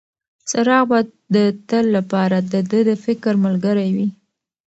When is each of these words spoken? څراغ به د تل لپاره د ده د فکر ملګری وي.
څراغ 0.49 0.83
به 0.89 0.99
د 1.35 1.37
تل 1.69 1.85
لپاره 1.97 2.37
د 2.51 2.53
ده 2.69 2.79
د 2.87 2.91
فکر 3.05 3.33
ملګری 3.45 3.89
وي. 3.95 4.07